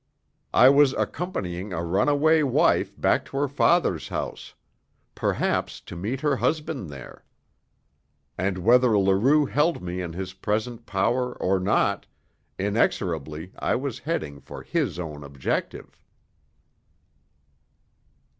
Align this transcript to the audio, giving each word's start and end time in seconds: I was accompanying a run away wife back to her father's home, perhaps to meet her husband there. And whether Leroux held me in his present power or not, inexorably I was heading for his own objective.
I 0.55 0.67
was 0.69 0.93
accompanying 0.93 1.73
a 1.73 1.83
run 1.83 2.09
away 2.09 2.41
wife 2.41 2.99
back 2.99 3.23
to 3.25 3.37
her 3.37 3.47
father's 3.47 4.07
home, 4.07 4.33
perhaps 5.13 5.79
to 5.81 5.95
meet 5.95 6.21
her 6.21 6.37
husband 6.37 6.89
there. 6.89 7.23
And 8.35 8.57
whether 8.57 8.97
Leroux 8.97 9.45
held 9.45 9.83
me 9.83 10.01
in 10.01 10.13
his 10.13 10.33
present 10.33 10.87
power 10.87 11.33
or 11.35 11.59
not, 11.59 12.07
inexorably 12.57 13.51
I 13.59 13.75
was 13.75 13.99
heading 13.99 14.39
for 14.41 14.63
his 14.63 14.97
own 14.97 15.23
objective. 15.23 16.01